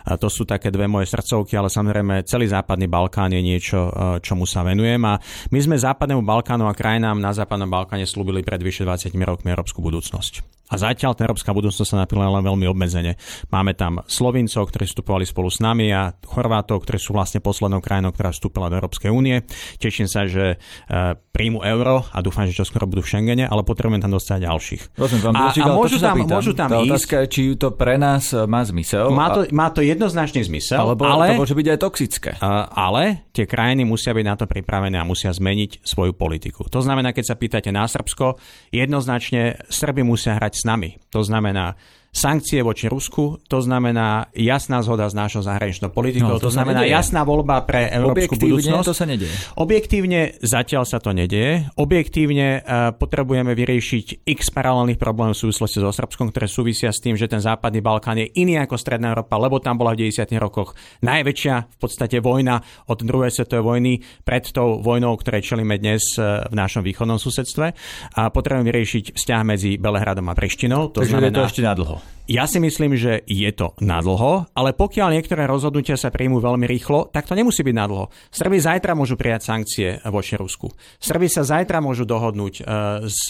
[0.08, 4.24] A to sú také dve moje srdcovky, ale samozrejme celý západný Balkán je niečo, e,
[4.24, 5.02] čomu sa venujem.
[5.04, 5.20] A
[5.52, 9.82] my sme západnému Balkánu a krajinám na západnom Balkáne slúbili pred vyše 20 rokmi európsku
[9.82, 10.52] budúcnosť budúcnosť.
[10.72, 13.20] A zatiaľ tá európska budúcnosť sa naplnila len veľmi obmedzene.
[13.52, 18.16] Máme tam Slovincov, ktorí vstupovali spolu s nami a Chorvátov, ktorí sú vlastne poslednou krajinou,
[18.16, 19.44] ktorá vstúpila do Európskej únie.
[19.84, 24.00] Teším sa, že e, príjmu euro a dúfam, že čoskoro budú v Schengene, ale potrebujem
[24.00, 24.82] tam dostať ďalších.
[24.96, 26.88] Rozumiem, vám, a, a môžu, tam, pýtam, môžu tam tá ísť.
[26.88, 29.12] Otázka je, či to pre nás e, má zmysel.
[29.12, 32.32] Má to, má to jednoznačný zmysel, alebo ale, to môže byť aj toxické.
[32.72, 36.64] Ale tie krajiny musia byť na to pripravené a musia zmeniť svoju politiku.
[36.72, 38.40] To znamená, keď sa pýtate na Srbsko,
[38.72, 41.00] jednoznačne Srby musia hrať s nami.
[41.16, 41.80] To znamená,
[42.12, 46.84] sankcie voči Rusku, to znamená jasná zhoda s našou zahraničnou politikou, no, to, to znamená
[46.84, 48.84] jasná voľba pre európsku budúcnosť.
[48.84, 49.32] to sa nedieje.
[49.56, 51.72] Objektívne zatiaľ sa to nedieje.
[51.80, 57.16] Objektívne uh, potrebujeme vyriešiť x paralelných problémov v súvislosti so Srbskom, ktoré súvisia s tým,
[57.16, 60.36] že ten západný Balkán je iný ako Stredná Európa, lebo tam bola v 90.
[60.36, 62.60] rokoch najväčšia v podstate vojna
[62.92, 63.94] od druhej svetovej vojny
[64.28, 67.72] pred tou vojnou, ktoré čelíme dnes uh, v našom východnom susedstve.
[68.20, 70.92] A potrebujeme vyriešiť vzťah medzi Belehradom a Prištinou.
[70.92, 72.01] To Takže znamená, je to ešte na dlho.
[72.32, 77.12] Ja si myslím, že je to nadlho, ale pokiaľ niektoré rozhodnutia sa príjmú veľmi rýchlo,
[77.12, 78.08] tak to nemusí byť nadlho.
[78.32, 80.72] Srby zajtra môžu prijať sankcie voči Rusku.
[81.04, 83.28] Srby sa zajtra môžu dohodnúť uh, s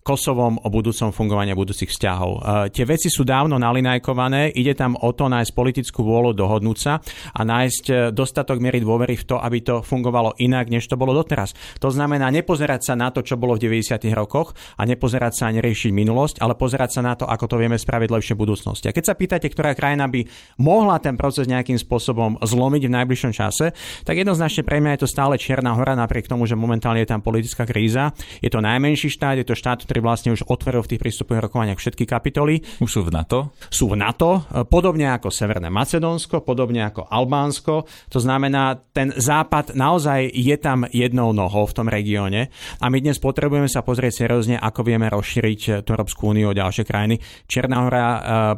[0.00, 2.32] Kosovom o budúcom fungovaní budúcich vzťahov.
[2.32, 2.40] Uh,
[2.72, 7.04] tie veci sú dávno nalinajkované, ide tam o to nájsť politickú vôľu, dohodnúť sa
[7.36, 11.12] a nájsť e, dostatok miery dôvery v to, aby to fungovalo inak, než to bolo
[11.12, 11.52] doteraz.
[11.84, 14.00] To znamená nepozerať sa na to, čo bolo v 90.
[14.16, 17.76] rokoch a nepozerať sa a neriešiť minulosť, ale pozerať sa na to, ako to vieme
[17.76, 18.86] spraviť lepšie v budúcnosti.
[18.88, 20.24] A keď sa pýtate, ktorá krajina by
[20.62, 25.12] mohla ten proces nejakým spôsobom zlomiť v najbližšom čase, tak jednoznačne pre mňa je to
[25.12, 28.14] stále Čierna hora, napriek tomu, že momentálne je tam politická kríza.
[28.40, 31.82] Je to najmenší štát, je to štát, ktorý vlastne už otvoril v tých prístupových rokovaniach
[31.82, 32.62] všetky kapitoly.
[32.78, 33.50] Už sú v NATO?
[33.74, 37.90] Sú v NATO, podobne ako Severné Macedónsko, podobne ako Albánsko.
[38.14, 43.18] To znamená, ten západ naozaj je tam jednou nohou v tom regióne a my dnes
[43.18, 47.18] potrebujeme sa pozrieť seriózne, ako vieme rozšíriť tú Európsku úniu o ďalšie krajiny.
[47.50, 48.06] Čierna hora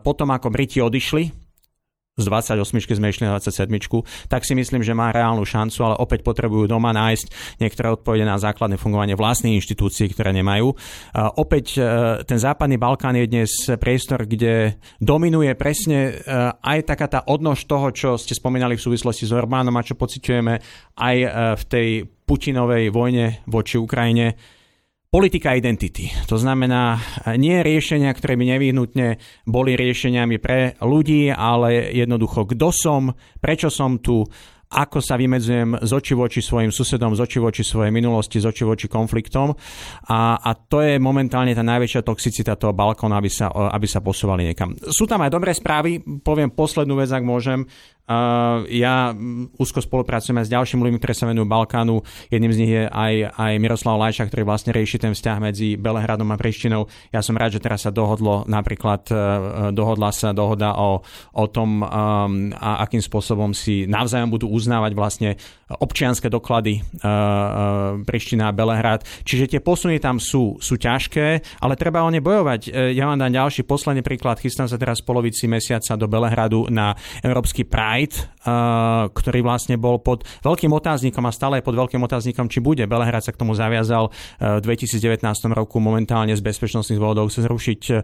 [0.05, 1.42] potom, ako Briti odišli,
[2.13, 3.73] z 28 sme išli na 27,
[4.29, 8.37] tak si myslím, že má reálnu šancu, ale opäť potrebujú doma nájsť niektoré odpovede na
[8.37, 10.77] základné fungovanie vlastných inštitúcií, ktoré nemajú.
[11.41, 11.81] Opäť e,
[12.29, 13.49] ten západný Balkán je dnes
[13.81, 16.13] priestor, kde dominuje presne e,
[16.53, 20.55] aj taká tá odnož toho, čo ste spomínali v súvislosti s Orbánom a čo pociťujeme
[21.01, 21.89] aj e, v tej
[22.29, 24.37] Putinovej vojne voči Ukrajine
[25.13, 26.09] politika identity.
[26.25, 26.97] To znamená
[27.37, 34.01] nie riešenia, ktoré by nevyhnutne boli riešeniami pre ľudí, ale jednoducho kto som, prečo som
[34.01, 34.25] tu,
[34.73, 38.65] ako sa vymedzujem z oči voči svojim susedom, z oči voči svojej minulosti, z oči
[38.65, 39.53] voči konfliktom.
[40.09, 44.49] A, a to je momentálne tá najväčšia toxicita toho balkóna, aby sa, aby sa posúvali
[44.49, 44.73] niekam.
[44.89, 47.69] Sú tam aj dobré správy, poviem poslednú vec, ak môžem.
[48.73, 49.13] Ja
[49.59, 52.03] úzko spolupracujem aj s ďalšími ľuďmi, ktorí sa venujú Balkánu.
[52.29, 56.29] Jedným z nich je aj, aj Miroslav Lajša, ktorý vlastne rieši ten vzťah medzi Belehradom
[56.33, 56.91] a Prištinou.
[57.15, 59.15] Ja som rád, že teraz sa dohodlo napríklad, e,
[59.71, 61.05] dohodla sa dohoda o,
[61.37, 65.31] o tom, a akým spôsobom si navzájom budú uznávať vlastne
[65.73, 69.07] občianské doklady uh, Priština a Belehrad.
[69.25, 72.93] Čiže tie posuny tam sú, sú ťažké, ale treba o ne bojovať.
[72.93, 74.43] Ja vám dám ďalší posledný príklad.
[74.43, 78.42] Chystám sa teraz v polovici mesiaca do Belehradu na Európsky Pride, uh,
[79.13, 82.85] ktorý vlastne bol pod veľkým otáznikom a stále je pod veľkým otáznikom, či bude.
[82.85, 85.23] Belehrad sa k tomu zaviazal uh, v 2019
[85.55, 88.03] roku momentálne z bezpečnostných dôvodov chce zrušiť uh,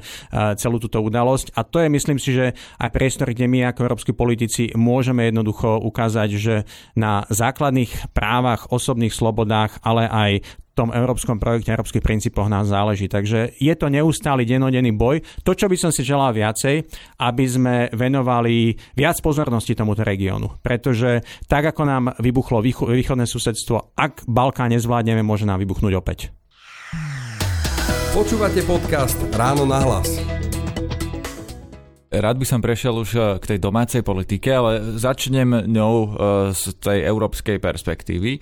[0.55, 1.55] celú túto udalosť.
[1.59, 5.83] A to je, myslím si, že aj priestor, kde my ako európsky politici môžeme jednoducho
[5.83, 6.55] ukázať, že
[6.95, 10.33] na základných právach, osobných slobodách, ale aj
[10.79, 13.11] tom európskom projekte, európskych princípoch nás záleží.
[13.11, 15.19] Takže je to neustály denodenný boj.
[15.43, 16.87] To, čo by som si želal viacej,
[17.19, 20.28] aby sme venovali viac pozornosti tomuto regiónu.
[20.61, 26.29] Pretože tak, ako nám vybuchlo východné susedstvo, ak Balkán nezvládneme, môže nám vybuchnúť opäť.
[28.13, 30.09] Počúvate podcast Ráno na hlas.
[32.09, 36.11] Rád by som prešiel už eh, k tej domácej politike, ale začnem ňou eh,
[36.57, 38.41] z tej európskej perspektívy.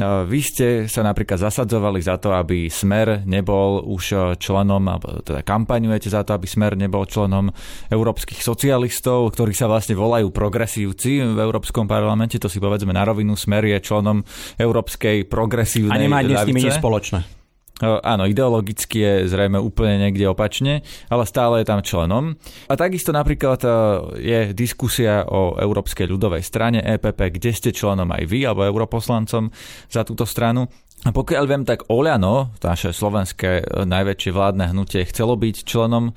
[0.00, 5.44] Vy ste sa napríklad zasadzovali za to, aby Smer nebol už e, členom, alebo teda
[5.44, 7.52] kampaňujete za to, aby Smer nebol členom
[7.92, 12.40] európskych socialistov, ktorí sa vlastne volajú progresívci v Európskom parlamente.
[12.40, 13.36] To si povedzme na rovinu.
[13.36, 14.24] Smer je členom
[14.56, 17.41] Európskej progresívnej A nemá dnes s nimi nič spoločné.
[17.82, 22.38] Áno, ideologicky je zrejme úplne niekde opačne, ale stále je tam členom.
[22.70, 23.58] A takisto napríklad
[24.22, 29.50] je diskusia o Európskej ľudovej strane EPP, kde ste členom aj vy, alebo europoslancom
[29.90, 30.70] za túto stranu.
[31.02, 36.12] A pokiaľ viem, tak Oľano, naše slovenské e, najväčšie vládne hnutie, chcelo byť členom e,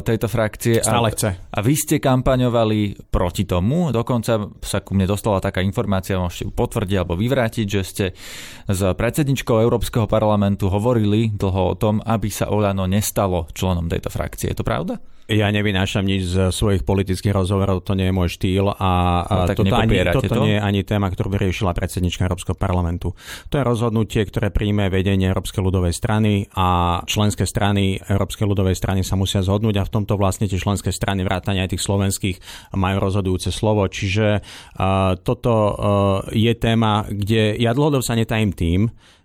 [0.00, 0.80] tejto frakcie.
[0.80, 1.36] Stále chce.
[1.36, 3.92] A vy ste kampaňovali proti tomu.
[3.92, 8.06] Dokonca sa ku mne dostala taká informácia, môžete ju potvrdiť alebo vyvrátiť, že ste
[8.64, 14.48] s predsedničkou Európskeho parlamentu hovorili dlho o tom, aby sa Oľano nestalo členom tejto frakcie.
[14.48, 15.04] Je to pravda?
[15.24, 18.90] Ja nevynášam nič z svojich politických rozhovorov, to nie je môj štýl a
[19.24, 20.44] no, toto, ani, toto to?
[20.44, 23.16] nie je ani téma, ktorú by riešila predsednička Európskeho parlamentu.
[23.48, 29.00] To je rozhodnutie, ktoré príjme vedenie Európskej ľudovej strany a členské strany Európskej ľudovej strany
[29.00, 32.36] sa musia zhodnúť a v tomto vlastne tie členské strany vrátane aj tých slovenských
[32.76, 33.88] majú rozhodujúce slovo.
[33.88, 35.72] Čiže uh, toto uh,
[36.36, 38.80] je téma, kde ja dlhodobo sa netajím tým,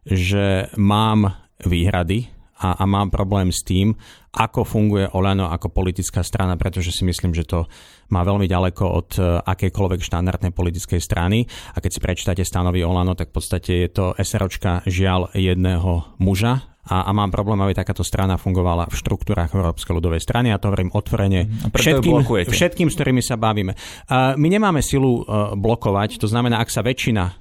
[0.08, 3.96] že mám výhrady a, a mám problém s tým,
[4.30, 7.66] ako funguje Olano ako politická strana, pretože si myslím, že to
[8.14, 11.50] má veľmi ďaleko od e, akejkoľvek štandardnej politickej strany.
[11.74, 16.70] A keď si prečítate stanovy Olano, tak v podstate je to SROčka žiaľ jedného muža,
[16.90, 20.74] a, a mám problém, aby takáto strana fungovala v štruktúrach Európskej ľudovej strany a to
[20.74, 21.70] hovorím otvorene mhm.
[21.70, 23.78] všetkým, všetkým, s ktorými sa bavíme.
[24.10, 27.34] Uh, my nemáme silu uh, blokovať, to znamená, ak sa väčšina uh,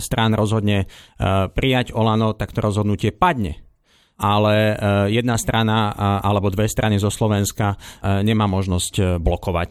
[0.00, 3.67] strán rozhodne uh, prijať Olano, tak to rozhodnutie padne
[4.18, 4.74] ale e,
[5.14, 7.76] jedna strana alebo dve strany zo Slovenska e,
[8.26, 9.70] nemá možnosť blokovať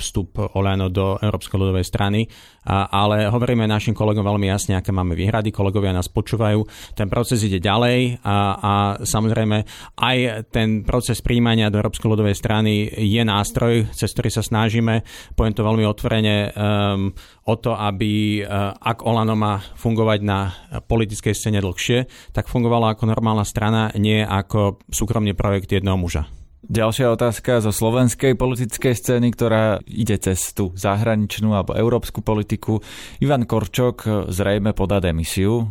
[0.00, 2.24] vstup Olano do Európskej ľudovej strany,
[2.68, 6.64] ale hovoríme našim kolegom veľmi jasne, aké máme výhrady, kolegovia nás počúvajú,
[6.96, 8.72] ten proces ide ďalej a, a
[9.04, 9.56] samozrejme
[10.00, 10.16] aj
[10.48, 15.04] ten proces príjmania do Európskej ľudovej strany je nástroj, cez ktorý sa snažíme,
[15.36, 17.12] poviem to veľmi otvorene, um,
[17.48, 18.44] o to, aby
[18.80, 20.52] ak Olano má fungovať na
[20.84, 26.24] politickej scéne dlhšie, tak fungovala ako normálna strana strana, nie ako súkromný projekt jedného muža.
[26.64, 32.80] Ďalšia otázka zo slovenskej politickej scény, ktorá ide cez tú zahraničnú alebo európsku politiku.
[33.20, 35.68] Ivan Korčok zrejme podá demisiu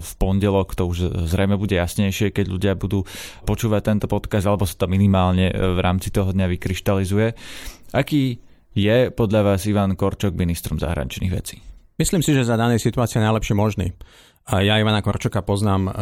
[0.00, 3.04] v pondelok, to už zrejme bude jasnejšie, keď ľudia budú
[3.44, 7.28] počúvať tento podcast, alebo sa to minimálne v rámci toho dňa vykryštalizuje.
[7.92, 8.40] Aký
[8.72, 11.60] je podľa vás Ivan Korčok ministrom zahraničných vecí?
[11.96, 13.96] Myslím si, že za danej situácie najlepšie možný.
[14.46, 15.92] Ja Ivana Korčoka poznám uh,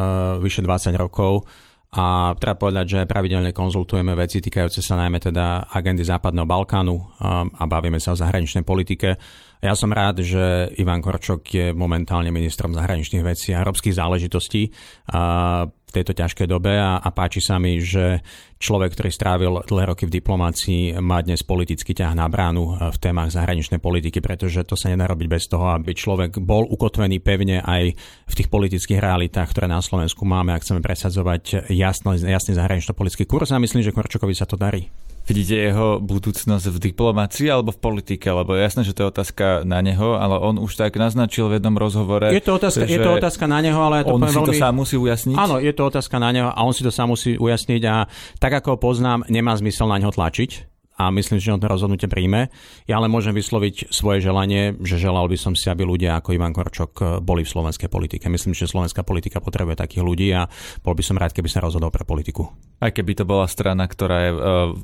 [0.43, 1.47] vyše 20 rokov
[1.95, 7.07] a treba povedať, že pravidelne konzultujeme veci týkajúce sa najmä teda agendy Západného Balkánu um,
[7.55, 9.15] a bavíme sa o zahraničnej politike.
[9.63, 14.69] Ja som rád, že Ivan Korčok je momentálne ministrom zahraničných vecí a európskych záležitostí
[15.09, 18.19] v tejto ťažkej dobe a, a páči sa mi, že
[18.59, 23.31] človek, ktorý strávil dlhé roky v diplomácii, má dnes politický ťah na bránu v témach
[23.31, 27.95] zahraničnej politiky, pretože to sa nedá robiť bez toho, aby človek bol ukotvený pevne aj
[28.27, 33.53] v tých politických realitách, ktoré na Slovensku máme a chceme presadzovať jasný, jasný zahranično-politický kurz
[33.53, 35.04] a myslím, že Korčokovi sa to darí.
[35.25, 38.29] Vidíte jeho budúcnosť v diplomácii alebo v politike?
[38.29, 41.57] Lebo je jasné, že to je otázka na neho, ale on už tak naznačil v
[41.57, 42.29] jednom rozhovore.
[42.29, 44.49] Je to otázka, je to otázka na neho, ale ja to on si veľmi...
[44.53, 45.37] to sám musí ujasniť?
[45.41, 48.05] Áno, je to otázka na neho a on si to sám musí ujasniť a
[48.37, 52.07] tak ako ho poznám, nemá zmysel na neho tlačiť a myslím, že on to rozhodnutie
[52.07, 52.55] príjme.
[52.87, 56.55] Ja ale môžem vysloviť svoje želanie, že želal by som si, aby ľudia ako Ivan
[56.55, 58.31] Korčok eh, boli v slovenskej politike.
[58.31, 60.47] Myslím, že slovenská politika potrebuje takých ľudí a
[60.87, 62.47] bol by som rád, keby sa rozhodol pre politiku.
[62.85, 64.41] Aj keby to bola strana, ktorá je eh,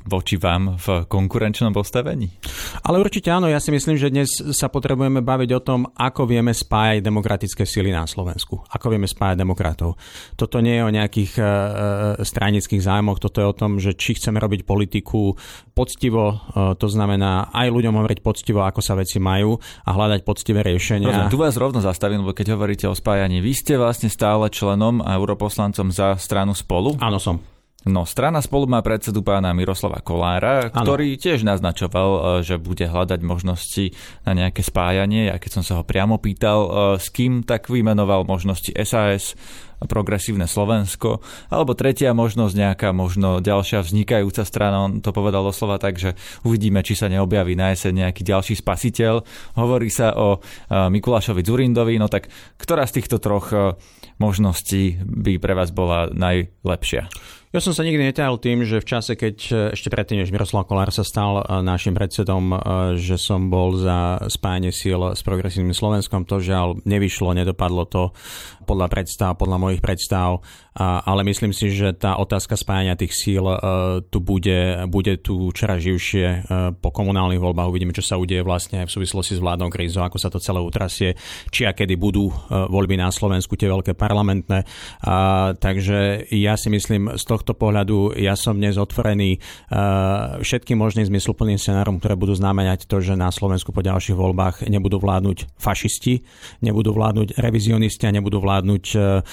[0.09, 2.33] voči vám v konkurenčnom postavení?
[2.81, 6.49] Ale určite áno, ja si myslím, že dnes sa potrebujeme baviť o tom, ako vieme
[6.49, 8.65] spájať demokratické sily na Slovensku.
[8.73, 10.01] Ako vieme spájať demokratov.
[10.33, 11.47] Toto nie je o nejakých uh,
[12.25, 15.37] stranických zájmoch, toto je o tom, že či chceme robiť politiku
[15.71, 16.35] poctivo e,
[16.77, 21.09] to znamená aj ľuďom hovoriť poctivo, ako sa veci majú a hľadať poctivé riešenia.
[21.09, 25.01] Rozumiem, tu vás rovno zastavím, lebo keď hovoríte o spájaní, vy ste vlastne stále členom
[25.01, 26.99] a europoslancom za stranu spolu?
[27.01, 27.41] Áno, som.
[27.81, 30.85] No, strana spolu má predsedu pána Miroslava Kolára, ano.
[30.85, 35.33] ktorý tiež naznačoval, e, že bude hľadať možnosti na nejaké spájanie.
[35.33, 36.69] Ja keď som sa ho priamo pýtal, e,
[37.01, 39.33] s kým, tak vymenoval možnosti SAS,
[39.89, 45.97] progresívne Slovensko, alebo tretia možnosť nejaká možno ďalšia vznikajúca strana, on to povedal doslova tak,
[45.97, 46.13] že
[46.45, 49.25] uvidíme, či sa neobjaví na jeseň nejaký ďalší spasiteľ.
[49.57, 50.37] Hovorí sa o
[50.69, 52.29] Mikulášovi Zurindovi, no tak
[52.61, 53.49] ktorá z týchto troch
[54.21, 57.09] možností by pre vás bola najlepšia?
[57.51, 60.63] Ja som sa nikdy netajal tým, že v čase, keď e, ešte predtým, než Miroslav
[60.71, 62.57] Kolár sa stal e, našim predsedom, e,
[62.95, 68.15] že som bol za spájanie síl s progresívnym Slovenskom, to žiaľ nevyšlo, nedopadlo to
[68.63, 70.39] podľa predstav, podľa mojich predstav,
[70.79, 73.43] ale myslím si, že tá otázka spájania tých síl
[74.07, 76.47] tu bude, bude tu čoraz živšie
[76.79, 77.67] po komunálnych voľbách.
[77.67, 81.19] Uvidíme, čo sa udeje vlastne v súvislosti s vládnou krízou, ako sa to celé utrasie,
[81.51, 84.63] či a kedy budú voľby na Slovensku, tie veľké parlamentné.
[85.59, 91.09] Takže ja si myslím, z toho tohto pohľadu ja som dnes otvorený uh, všetkým možným
[91.09, 96.21] zmysluplným scenárom, ktoré budú znamenať to, že na Slovensku po ďalších voľbách nebudú vládnuť fašisti,
[96.61, 99.25] nebudú vládnuť revizionisti a nebudú vládnuť uh,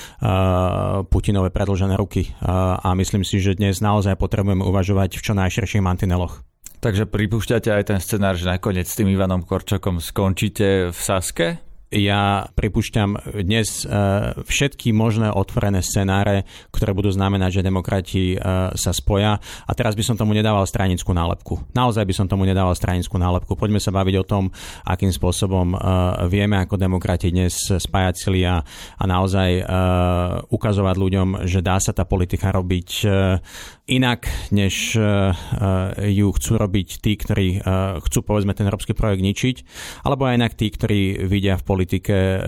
[1.12, 2.33] Putinové predlžené ruky.
[2.40, 6.40] A myslím si, že dnes naozaj potrebujeme uvažovať v čo najširších mantineloch.
[6.79, 11.67] Takže pripúšťate aj ten scenár, že nakoniec s tým Ivanom Korčokom skončíte v Saske?
[11.88, 13.88] Ja pripúšťam dnes e,
[14.44, 18.38] všetky možné otvorené scenáre, ktoré budú znamenať, že demokrati e,
[18.77, 19.40] sa spoja.
[19.40, 21.64] A teraz by som tomu nedával stranickú nálepku.
[21.72, 23.57] Naozaj by som tomu nedával stranickú nálepku.
[23.57, 24.53] Poďme sa baviť o tom,
[24.85, 25.77] akým spôsobom e,
[26.29, 28.61] vieme ako demokrati dnes spájať sily a,
[29.01, 29.51] a naozaj
[30.48, 32.88] ukazovať ľuďom, že dá sa tá politika robiť
[33.88, 34.96] inak, než
[35.98, 37.64] ju chcú robiť tí, ktorí
[38.05, 39.57] chcú povedzme ten európsky projekt ničiť,
[40.05, 42.38] alebo aj inak tí, ktorí vidia v politike e,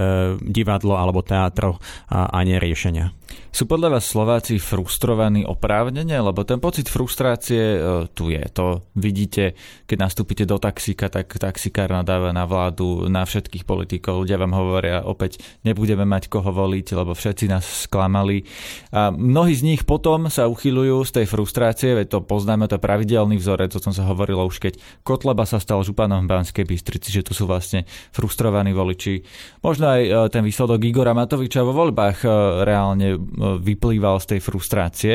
[0.41, 1.81] divadlo alebo teatro
[2.13, 3.13] a, nie riešenia.
[3.51, 6.19] Sú podľa vás Slováci frustrovaní oprávnene?
[6.23, 7.79] Lebo ten pocit frustrácie e,
[8.15, 8.43] tu je.
[8.55, 14.23] To vidíte, keď nastúpite do taxíka, tak taxikár nadáva na vládu, na všetkých politikov.
[14.23, 18.47] Ľudia vám hovoria, opäť nebudeme mať koho voliť, lebo všetci nás sklamali.
[18.95, 22.83] A mnohí z nich potom sa uchyľujú z tej frustrácie, veď to poznáme, to je
[22.83, 27.15] pravidelný vzorec, o tom sa hovorilo už keď Kotleba sa stal županom v Banskej Bystrici,
[27.15, 29.23] že tu sú vlastne frustrovaní voliči.
[29.63, 32.29] Možno aj e, ten výsledok Igora Matoviča vo voľbách e,
[32.67, 33.15] reálne
[33.63, 35.15] vyplýval z tej frustrácie.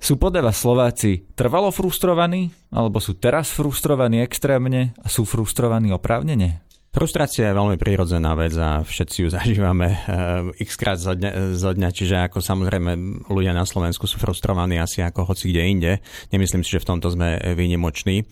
[0.00, 6.69] Sú podľa vás Slováci trvalo frustrovaní, alebo sú teraz frustrovaní extrémne a sú frustrovaní oprávnene?
[6.90, 11.70] Frustrácia je veľmi prírodzená vec a všetci ju zažívame uh, x krát zo dňa, zo
[11.70, 12.90] dňa, čiže ako samozrejme
[13.30, 15.92] ľudia na Slovensku sú frustrovaní asi ako hoci kde inde.
[16.34, 18.26] Nemyslím si, že v tomto sme výnimoční.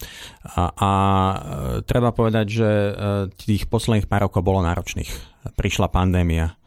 [0.58, 1.38] A, a uh,
[1.86, 2.94] treba povedať, že uh,
[3.30, 5.10] tých posledných pár rokov bolo náročných.
[5.54, 6.58] Prišla pandémia,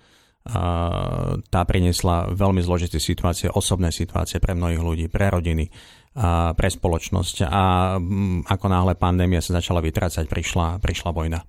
[0.41, 5.69] tá priniesla veľmi zložité situácie, osobné situácie pre mnohých ľudí, pre rodiny,
[6.11, 7.47] pre spoločnosť.
[7.47, 7.95] A
[8.43, 11.39] ako náhle pandémia sa začala vytrácať, prišla, prišla vojna.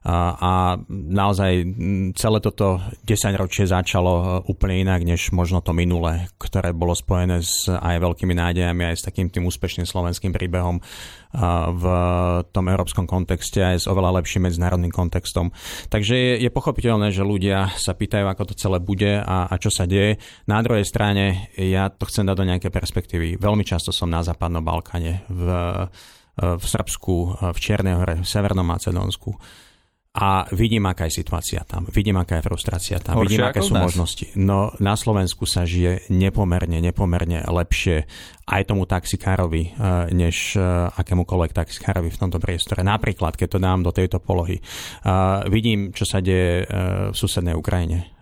[0.00, 0.52] A, a
[0.88, 1.76] naozaj
[2.16, 7.44] celé toto 10 ročie začalo e, úplne inak, než možno to minulé, ktoré bolo spojené
[7.44, 10.80] s aj veľkými nádejami, aj s takým tým úspešným slovenským príbehom
[11.70, 11.84] v
[12.50, 15.54] tom európskom kontexte aj s oveľa lepším medzinárodným kontextom.
[15.86, 19.70] Takže je, je pochopiteľné, že ľudia sa pýtajú, ako to celé bude a, a čo
[19.70, 20.18] sa deje.
[20.50, 23.38] Na druhej strane ja to chcem dať do nejaké perspektívy.
[23.38, 25.46] Veľmi často som na Západnom Balkáne, v,
[26.34, 27.14] v Srbsku,
[27.54, 29.30] v Čiernej hore, v Severnom Macedónsku
[30.10, 33.78] a vidím, aká je situácia tam, vidím, aká je frustrácia tam, Horšie vidím, aké sú
[33.78, 33.86] nás.
[33.86, 34.26] možnosti.
[34.34, 38.10] No na Slovensku sa žije nepomerne, nepomerne lepšie
[38.50, 40.62] aj tomu taxikárovi, eh, než eh,
[40.98, 42.82] akémukoľvek taxikárovi v tomto priestore.
[42.82, 44.58] Napríklad, keď to dám do tejto polohy.
[45.46, 46.68] Vidím, čo sa deje eh,
[47.10, 48.19] v susednej Ukrajine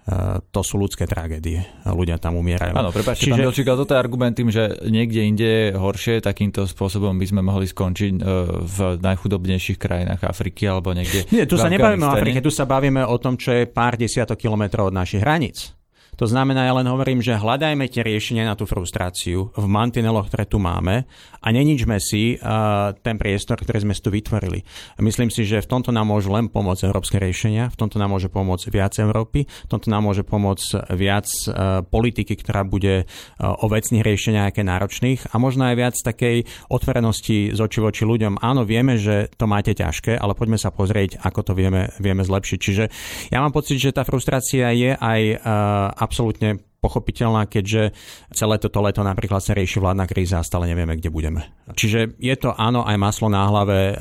[0.51, 1.69] to sú ľudské tragédie.
[1.85, 2.73] Ľudia tam umierajú.
[2.73, 3.33] Áno, prepáčte, Čiže...
[3.37, 7.27] pán Bilčík, ale toto je argument tým, že niekde inde je horšie, takýmto spôsobom by
[7.29, 8.23] sme mohli skončiť e,
[8.65, 11.29] v najchudobnejších krajinách Afriky alebo niekde.
[11.29, 14.41] Nie, tu sa nebavíme o Afrike, tu sa bavíme o tom, čo je pár desiatok
[14.41, 15.78] kilometrov od našich hraníc.
[16.19, 20.51] To znamená, ja len hovorím, že hľadajme tie riešenia na tú frustráciu v mantineloch, ktoré
[20.51, 21.07] tu máme
[21.39, 24.67] a neničme si uh, ten priestor, ktorý sme tu vytvorili.
[24.99, 28.27] Myslím si, že v tomto nám môžu len pomôcť európske riešenia, v tomto nám môže
[28.27, 33.71] pomôcť viac Európy, v tomto nám môže pomôcť viac uh, politiky, ktorá bude uh, o
[33.71, 38.43] vecných riešeniach, aké náročných a možno aj viac takej otvorenosti z oči voči ľuďom.
[38.43, 42.59] Áno, vieme, že to máte ťažké, ale poďme sa pozrieť, ako to vieme, vieme zlepšiť.
[42.59, 42.85] Čiže
[43.31, 47.91] ja mám pocit, že tá frustrácia je aj uh, absolútne pochopiteľná, keďže
[48.31, 51.51] celé toto leto napríklad sa rieši vládna kríza a stále nevieme, kde budeme.
[51.75, 53.95] Čiže je to áno aj maslo na hlave e,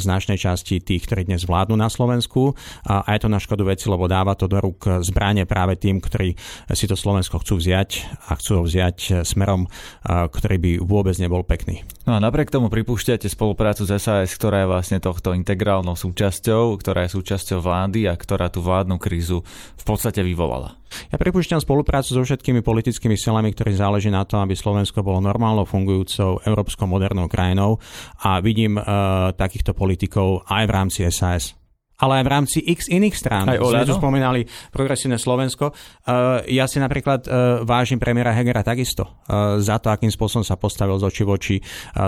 [0.00, 2.56] značnej časti tých, ktorí dnes vládnu na Slovensku
[2.88, 6.34] a je to na škodu veci, lebo dáva to do rúk zbranie práve tým, ktorí
[6.72, 7.90] si to Slovensko chcú vziať
[8.32, 9.68] a chcú ho vziať smerom,
[10.08, 11.84] ktorý by vôbec nebol pekný.
[12.08, 17.06] No a napriek tomu pripúšťate spoluprácu s SAS, ktorá je vlastne tohto integrálnou súčasťou, ktorá
[17.06, 19.44] je súčasťou vlády a ktorá tú vládnu krízu
[19.76, 20.78] v podstate vyvolala.
[21.10, 25.66] Ja pripúšťam spoluprácu so všetkými politickými silami, ktorí záleží na tom, aby Slovensko bolo normálnou
[25.66, 27.82] fungujúcou európskou modernou krajinou.
[28.22, 31.65] A vidím uh, takýchto politikov aj v rámci SAS
[31.96, 33.44] ale aj v rámci x iných strán.
[33.48, 35.72] Aj Sme tu spomínali progresívne Slovensko.
[36.04, 37.32] Uh, ja si napríklad uh,
[37.64, 41.56] vážim premiéra Hegera takisto uh, za to, akým spôsobom sa postavil z oči voči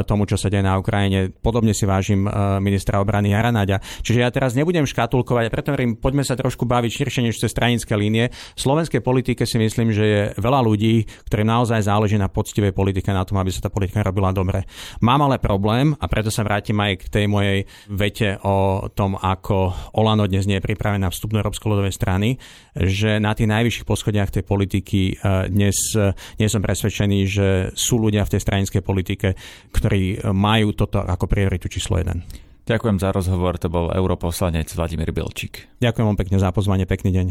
[0.04, 1.32] tomu, čo sa deje na Ukrajine.
[1.32, 2.28] Podobne si vážim
[2.60, 3.80] ministra obrany Jara Naďa.
[4.04, 7.50] Čiže ja teraz nebudem škatulkovať, a preto hovorím, poďme sa trošku baviť širšie než cez
[7.50, 8.28] stranické línie.
[8.30, 13.08] V slovenskej politike si myslím, že je veľa ľudí, ktorým naozaj záleží na poctivej politike,
[13.10, 14.68] na tom, aby sa tá politika robila dobre.
[15.00, 17.58] Mám ale problém, a preto sa vrátim aj k tej mojej
[17.88, 22.38] vete o tom, ako Olano dnes nie je pripravené na vstup do Európskej ľudovej strany,
[22.74, 25.14] že na tých najvyšších poschodiach tej politiky e,
[25.50, 29.28] dnes e, nie som presvedčený, že sú ľudia v tej stranickej politike,
[29.72, 32.22] ktorí majú toto ako prioritu číslo jeden.
[32.68, 35.80] Ďakujem za rozhovor, to bol europoslanec Vladimír Bilčík.
[35.80, 37.26] Ďakujem vám pekne za pozvanie, pekný deň.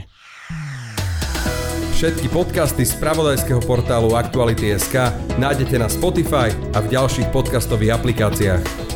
[1.98, 8.87] Všetky podcasty z pravodajského portálu Aktuality.sk nájdete na Spotify a v ďalších podcastových aplikáciách.